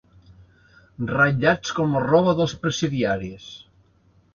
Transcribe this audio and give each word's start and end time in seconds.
Ratllats 1.11 1.75
com 1.81 1.95
la 1.99 2.03
roba 2.09 2.37
dels 2.43 2.59
presidiaris. 2.67 3.51